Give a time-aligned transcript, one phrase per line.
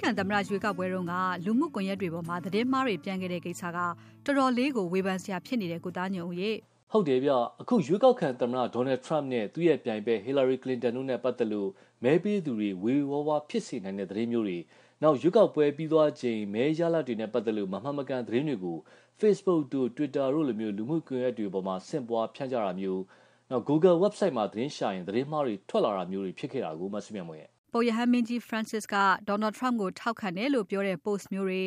[0.00, 1.14] ကန်သမ္မတရွေးကောက်ပွဲတုန်းက
[1.44, 6.50] လူမှုကွန်ရက်တွေပေါ်မှာသတင်းမှားတွေပြန့်ခဲ့တဲ့ကိစ္စကတော်တော်လေးကိုဝေဖန်စရာဖြစ်နေတဲ့ကိုသားညုံရေ
[6.90, 11.70] ဟုတ်တယ်ဗျအခုရွေးကောက်ခံသမ္မတဒေါ်နယ်ထရမ့်နဲ့သူ့ရဲ့ပြိုင်ဘက်ဟီလာရီကလင်တန်တို့နဲ့ပတ်သက်လို့
[12.04, 14.58] မဲပေးသူတွေဝေဝါးဝါဖြစ်စေနိုင်တဲ့သတင်းမျိုးတွေ
[15.02, 18.78] နောက်ရွေးကောက်ပွဲပြီးသွားချိန်မဲရလဒ်တွေနဲ့ပတ်သက်လို့မမှန်မကန်သတင်းတွေကို
[19.20, 23.02] Facebook တို့ Twitter တို့လိုမျိုးလူမှုကွန်ရက်တွေပေါ်မှာဆင့်ပွားဖြန့်ကြတာမျိုး
[23.50, 28.96] နောက် Google website မှာသတင်းရှာရင်သတင်းမှားတွေထွက်လာတာမျိုးတွေဖြစ်ခဲ့တာကိုမဆုမြတ်မွေရဲ့ ပုပ်ရဟန်းမင်းကြီး Francis က
[29.28, 31.62] Donald Trump ကိုထောက်ခံတယ်လို့ပြောတဲ့ post မျိုးတွေ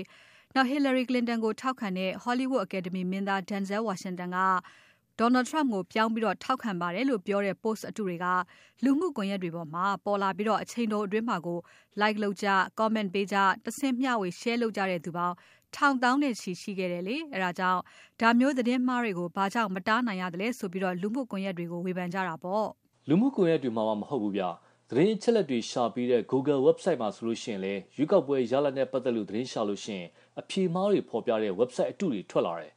[0.55, 4.39] နောက် Hillary Clinton ကိုထောက်ခံတဲ့ Hollywood Academy မင်းသား Denzel Washington က
[5.19, 8.25] Donald Trump ကိုပြောင်းပြီး ထောက်ခံပါတယ်လို့ပြောတဲ့ post အတုတွေက
[8.83, 11.59] လူမှုကွန်ရက်တွေပေါ်မှာ ပေါ်လာပြီး အချိန်တိုအတွင်းမှာကို
[12.01, 12.47] like လုပ်ကြ
[12.79, 15.35] comment ပေးကြ တဆင့်မျှဝေ share လုပ်ကြတဲ့သူပေါင်း
[15.75, 17.81] ထောင်သောင်းနဲ့ချီရှိခဲ့တယ်လေ။အဲဒါကြောင့်
[18.21, 22.67] ဒါမျိုးသတင်းမှားတွေကို ဘာကြောင့် မတားနိုင်ရသလဲဆိုပြီး လူမှုကွန်ရက်တွေကို ဝေဖန်ကြတာပေါ့။
[23.09, 24.43] လူမှုကွန်ရက်တွေမှာမှ မဟုတ်ဘူးဗျ။
[24.93, 32.71] သတင်းအချက်အလက်တွေရှာပြီးတဲ့ Google website မှာဆိုလို့ရှိရင်လည်းရွေးကောက်ပွဲရလဒ်နဲ့ပတ်သက်လို့သတင်းရှာလို့ရှိရင်အဖြေမှားတွေဖော်ပြတဲ့ website အတုတွေထွက်လာတယ်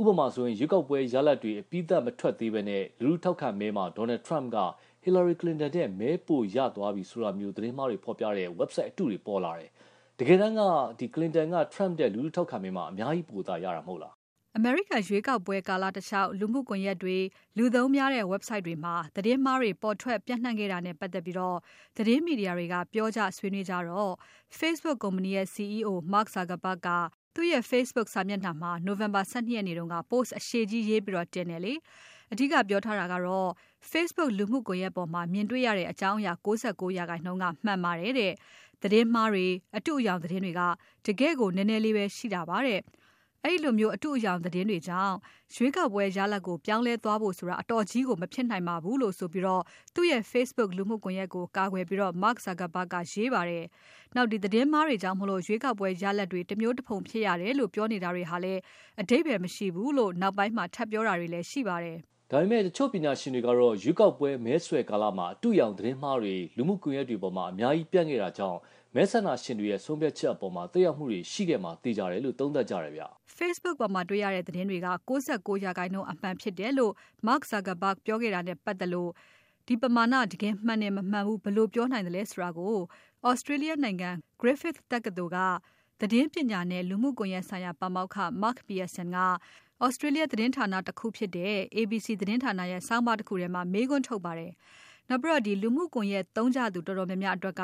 [0.00, 4.56] ဥပမာဆိုရင်ရွေးကောက်ပွဲရလဒ်တွေအပြီးသတ်မထွက်သေးဘဲနဲ့လူထုထောက်ခံမဲမှာဒေါ်နယ်ထရမ့်က
[5.02, 9.70] ဟီလာရီကလင်တန်တဲ့မဲပိုရသွားပြီဆိုတာမျိုးသတင်းမှားတွေဖော်ပြတဲ့ website အတုတွေပေါ်လာတယ်။
[10.18, 10.60] တကယ်တမ်းက
[10.98, 14.14] ဒီကလင်တန်ကထရမ့်တဲ့လူထုထောက်ခံမဲမှာအများကြီးပိုသာရတာမဟုတ်လား။
[14.56, 17.18] အမေရိကန်ရွေးကောက်ပွဲကာလတခြားလူမှုကွန်ရက်တွေ
[17.56, 21.58] လူသုံးများတဲ့ website တွေမှာ သတင်းမှားတွေ ပေါ်ထွက်ပြန့်နှံ့ခဲ့တာနဲ့ပတ်သက်ပြီးတော့
[21.96, 24.12] သတင်းမီဒီယာတွေက ပြောကြဆွေးနွေးကြတော့
[24.58, 26.88] Facebook ကုမ္ပဏီရဲ့ CEO Mark Zuckerberg က
[27.34, 31.72] သူ့ရဲ့ Facebook စာမျက်နှာမှာ November 12ရက်နေ့တုန်းက post အရှည်ကြီးရေးပြီးတော့တင်တယ်လေ။
[32.32, 33.48] အဓိကပြောထားတာကတော့
[33.90, 38.32] Facebook လူမှုကွန်ရက်ပေါ်မှာ မြင်တွေ့ရတဲ့အကြောင်းအရာ69ရာခိုင်နှုန်းကမှန်ပါတယ်တဲ့။
[38.82, 40.60] သတင်းမှားတွေ အတုအယောင်သတင်းတွေက
[41.06, 42.80] တကယ့်ကို နည်းနည်းလေးပဲ ရှိတာပါတဲ့။
[43.44, 45.16] အဲ့လိုမျိုး အတုအယောင်သတင်းတွေကြောင့်
[45.54, 49.62] ရွေးကောက်ပွဲရလဒ်ကို ပြောင်းလဲသွားဖို့ဆိုတာ အတော်ကြီးကို မဖြစ်နိုင်ပါဘူးလို့ဆိုပြီးတော့
[49.94, 53.64] သူ့ရဲ့ Facebook လူမှုကွန်ရက်ကို ကာကွယ်ပြီးတော့ Mark Zuckerberg ကရေးပါတယ်။
[54.14, 58.60] နောက် ဒီသတင်းမှားတွေကြောင့်မလို့ရွေးကောက်ပွဲရလဒ်တွေ တမျိုးတစ်ဖုံဖြစ်ရတယ်လို့ ပြောနေတာတွေဟာလည်း
[59.00, 62.00] အတိတ်ပဲမရှိဘူးလို့ နောက်ပိုင်းမှာ ထပ်ပြောတာတွေလည်း ရှိပါတယ်။
[62.32, 68.58] ဒါပေမဲ့တချို့ပညာရှင်တွေကတော့ရွေးကောက်ပွဲမဲဆွယ်ကာလမှာအတူရောင်သတင်းမှားတွေလူမှုကွန်ရက်တွေပေါ်မှာအများကြီးပြန့်ခဲ့တာကြောင့်
[68.94, 73.04] မဲဆန္ဒရှင်တွေရဲ့ဆုံးဖြတ်ချက်အပေါ်မှာသက်ရောက်မှုတွေရှိခဲ့မှာသိကြတယ်လို့သုံးသပ်ကြတယ်ဗျ။
[73.38, 76.92] Facebook ပေါ်မှာတွေ့ရတဲ့သတင်းတွေက69ရာခိုင်နှုန်းအမှန်ဖြစ်တယ်လို့
[77.26, 79.10] Mark Zuckerberg ပြောခဲ့တာနဲ့ပတ်သက်လို့
[79.66, 82.76] ဒီပမာဏတကယ်မှန်တယ်မမှန်ဘူးဘယ်လိုပြောနိုင်တယ်လဲဆိုတာကို
[83.30, 84.10] Australia နိုင်ငံ
[84.40, 85.38] Griffith တက္ကသိုလ်က
[86.00, 89.18] သတင်းပညာနဲ့လူမှုကွန်ရက်ဆိုင်ရာပါမောက္ခ Mark Pearson က
[89.86, 94.52] Australia သတင်းဌာနတစ်ခုဖြစ်တဲ့ ABC သတင်းဌာနရဲ့ ဆောင်းပါးတစ်ခုထဲမှာ မေးခွန်းထုတ်ပါတယ်။
[95.08, 97.62] နောက်ပြီးတော့ဒီလူမှုကွန်ရက်သုံးကြသူတော်တော်များများအတွက်က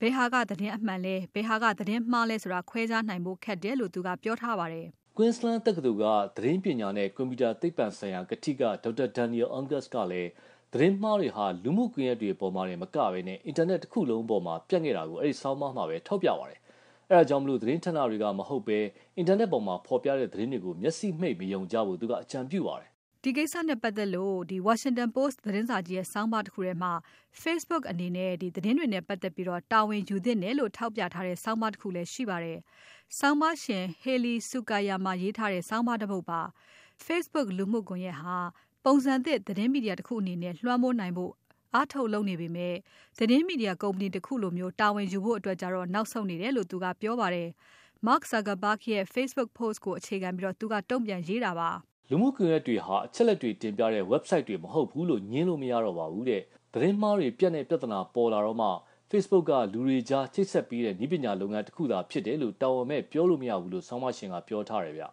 [0.00, 4.86] ဘယ်ဟာက သတင်းအမှန်လဲ ဘယ်ဟာက သတင်းမှားလဲဆိုတာ ခွဲခြားနိုင်ဖို့ခက်တယ်လို့ သူကပြောထားပါတယ်။
[5.16, 6.04] Queensland တက္ကသိုလ်က
[6.36, 10.30] သတင်းပညာနဲ့ ကွန်ပျူတာသိပ္ပံဆိုင်ရာကတိက ဒေါက်တာဒန်နီယယ်အန်ဂတ်ကလည်း
[10.72, 16.58] သတင်းမှားတွေဟာ လူမှုကွန်ရက်တွေပေါ်မှာမကဘဲနဲ့အင်တာနက်တစ်ခုလုံးပေါ်မှာ ပြန့်ခဲ့တာကို အဲ့ဒီဆောင်းပါးမှာပဲထောက်ပြပါတယ်။
[17.12, 18.78] အဲဒါကြောင့်မလို့သတင်းဌာနတွေကမဟုတ်ဘဲ
[19.16, 22.88] အင်တာနက်ပေါ်မှာဖော်ပြတဲ့သတင်းတွေကိုမျက်စိမှိတ်မယုံကြဘူးသူကအကြံပြုပါတယ်
[23.22, 26.92] ဒီကိစ္စနဲ့ပတ်သက်လို့ဒီ Washington Post သတင်းစာကြီးရဲ့ဆောင်းပါးတစ်ခုထဲမှာ
[27.42, 32.58] Facebook အနေနဲ့ဒီသတင်းတွေနဲ့ပတ်သက်ပြီးတော့တာဝန်ယူသင့်တယ်လို့ထောက်ပြထားတဲ့ဆောင်းပါးတစ်ခုလည်းရှိပါတယ်။
[33.18, 36.40] ဆောင်းပါးရှင် Haley Sukayama ရေးထားတဲ့ဆောင်းပါးတစ်ပုဒ်ပါ
[37.06, 38.38] Facebook လူမှုကွန်ရက်ဟာ
[38.84, 41.32] ပုံစံသစ်သတင်းမီဒီယာတစ်ခုအနေနဲ့လွှမ်းမိုးနိုင်ဖို့
[41.74, 42.74] အားထုတ်လုပ်နေပေမဲ့
[43.18, 47.48] သတင်းမီဒီယာကုမ္ပဏီတစ်ခုလိုမျိုး တာဝန်ယူဖို့အတွက်ကြတော့ နောက်ဆုတ်နေတယ်လို့ သူကပြောပါတယ်။
[48.06, 51.70] Mark Zuckerberg ရဲ့ Facebook post ကိုအခြေခံပြီးတော့သူက တုံ့ပြန်ရေးတာပါ။
[52.10, 58.68] လူမှုကွန်ရက်တွေဟာ အချက်လက်တွေတင်ပြတဲ့ website တွေမဟုတ်ဘူးလို့ညင်းလို့မရတော့ပါဘူးတဲ့ သတင်းမှားတွေပြန့်တဲ့ပြဿနာပေါ်လာတော့မှ
[59.10, 65.04] Facebook က လူတွေကြား ချိတ်ဆက်ပြီးတဲ့ဤပညာလုပ်ငန်းတစ်ခုသာဖြစ်တယ်လို့ တာဝန်မဲ့ပြောလို့မရဘူးလို့ ဆောင်းမရှင်က ပြောထားတယ်ဗျ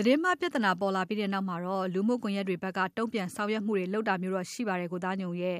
[0.00, 5.58] သတင်းမှားပြဿနာပေါ်လာပြီးတဲ့နောက်မှာတော့ လူမှုကွန်ရက်တွေဘက်က တုံ့ပြန်ဆောင်ရွက်မှုတွေလုပ်တာမျိုးတော့ရှိပါတယ်ကိုသားညုံရဲ့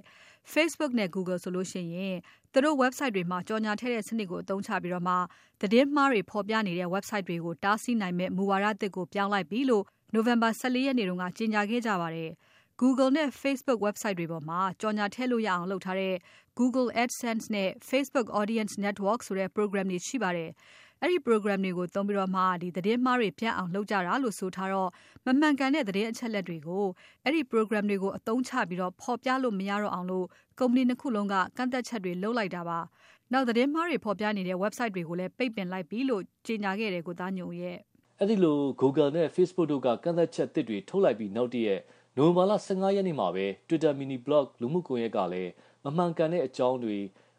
[0.53, 2.17] Facebook နဲ့ Google ဆိုလို့ရှိရင်
[2.53, 5.15] သူတို့ website တွေမှာ ကြော်ညာထည့်တဲ့စနစ်ကိုအသုံးချပြီးတော့မှ
[5.61, 9.85] သတင်းမှားတွေဖော်ပြနေတဲ့ website တွေကို တားဆီးနိုင်မဲ့မူဝါဒအသစ်ကို ပြောင်းလိုက်ပြီလို့
[10.17, 12.31] November 14ရက်နေ့တုန်းကကြေညာခဲ့ကြပါတယ်။
[12.81, 16.15] Google နဲ့ Facebook website တွေပေါ်မှာ ကြော်ညာထည့်လို့ရအောင်လုပ်ထားတဲ့
[16.59, 20.51] Google AdSense နဲ့ Facebook Audience Network ဆိုတဲ့ program တွေရှိပါတယ်။
[21.03, 24.91] အဲ့ဒီ program တွေကိုသုံးပြီးတော့မှဒီသတင်းမှားတွေပြန့်အောင်လုပ်ကြတာလို့ဆိုထားတော့
[25.25, 26.85] မမှန်ကန်တဲ့သတင်းအချက်လက်တွေကို
[27.25, 30.27] အဲ့ဒီ program တွေကိုအသုံးချပြီးတော့ ဖော်ပြလို့မရတော့အောင်လို့
[30.59, 32.79] ကုမ္ပဏီနှစ်ခုလုံးက ကန့်သက်ချက်တွေလုပ်လိုက်တာပါ။
[33.33, 37.77] နောက်သတင်းမှားတွေဖော်ပြနေတဲ့ website တွေကိုလည်း ပိတ်ပင်လိုက်ပြီလို့ ကြေညာခဲ့တယ် ကိုသားညုံရဲ့
[38.19, 41.81] အဲ့ဒီလို Google နဲ့ Facebook တို့က ကန့်သက်ချက်သစ်တွေထုတ်လိုက်ပြီးနောက်တည့်ရက်
[42.17, 45.51] နိုဝင်ဘာလ15ရက်နေ့မှာပဲ Twitter mini blog လူမှုကွန်ရက်ကလည်း
[45.85, 46.97] မမှန်ကန်တဲ့အကြောင်းတွေ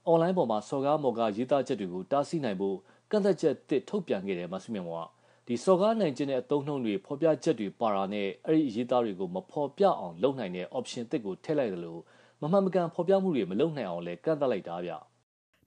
[0.10, 2.78] online ပေါ်မှာ စော်ကားမော်ကားရေးသားချက်တွေကို တားဆီးနိုင်ဖို့
[3.12, 5.08] ကန့်သက်ချက်သစ်ထုတ်ပြန်ခဲ့တယ်မဆုမြင်မောက
[5.48, 12.02] ဒီစော်ကားနိုင်ခြင်းတဲ့အသုံးနှုန်းတွေဖော်ပြချက်တွေပါတာနဲ့အဲ့ဒီရေးသားတွေကိုမဖော်ပြအောင်လုပ်နိုင်တဲ့ option သစ်ကိုထည့်လိုက်တယ်လို့
[12.42, 14.92] မမှန်မကန်ဖော်ပြမှုတွေမလုပ်နိုင်အောင်လဲကန့်သက်လိုက်တာဗျ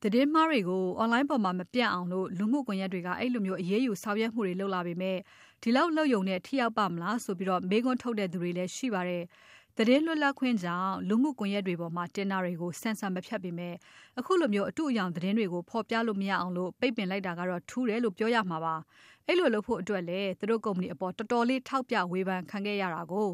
[0.03, 5.17] သတင်းမှားတွေကို online ပေါ်မှာမပြန့်အောင်လို့လူမှုကွန်ရက်တွေကအဲ့လိုမျိုးအရေးယူဆောင်ရွက်မှုတွေလုပ်လာပေမဲ့
[5.62, 9.23] ဒီလောက်လုပ်ယုံနဲ့ထိရောက်ပါမလားဆိုပြီးတော့မေးခွန်းထုတ်တဲ့သူတွေလည်းရှိပါတယ်။
[9.79, 13.75] သတင်းလွတ်လပ်ခွင့်ကြောင့် လူမှုကွန်ရက်တွေပေါ်မှာ တင်တာတွေကိုဆန်ဆန်မဖြတ်ပေမဲ့
[14.19, 18.75] အခုလိုမျိုးအတူအယောင်သတင်းတွေကို ဖော်ပြလို့မရအောင်လို့ပိတ်ပင်လိုက်တာကတော့ ထူးတယ်လို့ပြောရမှာပါ။
[19.29, 23.29] အဲ့လိုလုပ်ဖို့အတွက်လည်း သူတို့ကုမ္ပဏီအပေါ် တော်တော်လေး ထောက်ပြဝေဖန်ခံခဲ့ရတာကို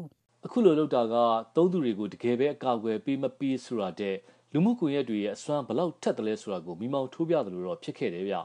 [0.45, 1.15] အခုလိုလုပ်တာက
[1.55, 4.15] သုံးသူတွေကို တကယ်ပဲ အကာအကွယ်ပေး မပေးဆိုတာတဲ့
[4.53, 8.35] လူမှုကွန်ရက်တွေရဲ့ အစွမ်းဘလောက်ထက်တယ်လဲဆိုတာကိုမိမောင်းထိုးပြတယ်လို့တော့ ဖြစ်ခဲ့တယ်ဗျ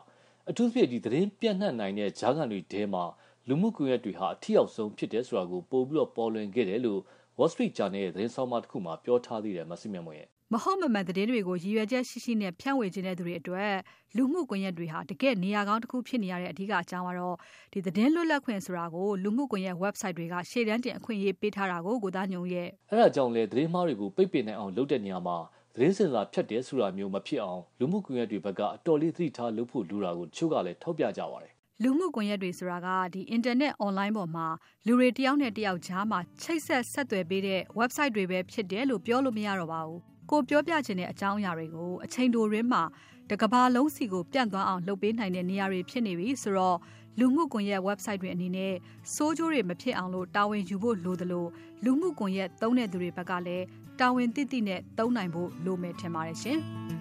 [0.48, 3.04] အထူးသဖြင့်ဒီသတင်းပြန့်နှံ့နိုင်တဲ့ဂျားကန်တွေထဲမှာ
[3.48, 7.00] လူမှုကွန်ရက်တွေဟာ အထီရောက်ဆုံးဖြစ်တယ်ဆိုတာကို ပို့ပြီးတော့ပေါ်လွင်ခဲ့တယ်လို့
[7.38, 13.72] Wall Street Journal ရဲ့သတင်းဆောင်မတစ်ခုမှာပြောထားသေးတယ်မဆီမြတ်မွေရဲ့မဟုတ်မမှန်သတင်းတွေကိုရည်ရွယ်ချက်ရှိရှိနဲ့ဖြန့်ဝေခြင်းတဲ့သူတွေအတွက်
[14.16, 17.36] လူမှုကွန်ရက်တွေဟာတကယ့်နေရာကောင်းတစ်ခုဖြစ်နေရတဲ့အဓိကအကြောင်းကတော့
[17.72, 25.36] ဒီသတင်းလွတ်လပ်ခွင့်ဆိုတာကိုလူမှုကွန်ရက် website တွေကရှေ့တန်းတင်အခွင့်အရေးပေးထားတာကိုကိုသားညုံရဲ့အဲ့ဒါကြောင့်လေသတင်းမှားတွေကိုပိတ်ပင်နိုင်အောင်လုပ်တဲ့နေရာမှာ
[25.74, 34.46] သတင်းစင်စာဖြတ်တယ်ဆိုတာမျိုးမဖြစ်အောင်လူမှုကွန်ရက်တွေဘက်ကအတော်လေးသတိထားလုပ်ဖို့လိုတာကိုတချို့ကလည်းထောက်ပြကြပါတယ် လူမှုကွန်ရက်တွေဆိုတာကဒီ internet online ပေါ်မှာ
[34.86, 40.00] လူတွေတယောက်နဲ့တယောက်ကြားမှာ ချိတ်ဆက် ဆက်သွယ်ပေးတဲ့ website တွေပဲဖြစ်တယ်လို့ ပြောလို့မရတော့ပါဘူး
[40.30, 42.82] ကိုပြောပြချင်တဲ့အကြောင်းအရာတွေကို အချိန်တိုရင်းမှာ
[43.30, 46.78] တကဘာလုံးစီကို ပြန့်သွားအောင် လုပ်ပေးနိုင်တဲ့ နေရာတွေဖြစ်နေပြီဆိုတော့
[47.18, 48.74] လူမှုကွန်ရက် website တွေအနေနဲ့
[49.14, 51.46] စိုးကျိုးတွေ မဖြစ်အောင်လို့တာဝန်ယူဖို့လိုသလို
[51.84, 53.64] လူမှုကွန်ရက်သုံးတဲ့သူတွေဘက်ကလည်း
[54.00, 56.60] တာဝန်သိသိနဲ့ သုံးနိုင်ဖို့ လိုမယ်ထင်ပါတယ်ရှင်။